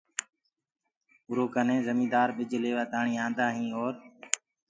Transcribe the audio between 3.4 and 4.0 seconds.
هين اور